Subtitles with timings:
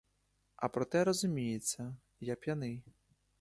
[0.55, 2.83] А проте, розуміється, я п'яний.